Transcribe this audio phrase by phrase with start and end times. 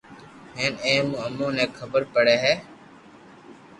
[0.57, 2.53] ھين اي مون امون ني خبر پڙي ھي